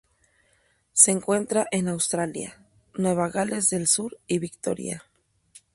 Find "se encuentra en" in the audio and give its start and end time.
0.93-1.87